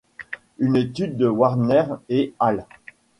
Une 0.57 0.77
étude 0.77 1.15
de 1.15 1.27
Winer 1.27 1.85
et 2.09 2.33
al. 2.39 2.65